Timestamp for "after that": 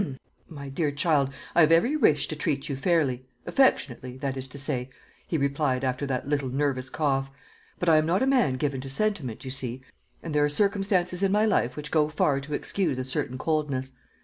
5.83-6.27